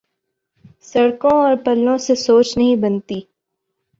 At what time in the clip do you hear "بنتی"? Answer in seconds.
2.75-3.19